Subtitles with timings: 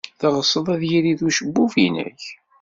[0.19, 2.23] Teɣsed ad yirid ucebbub-nnek?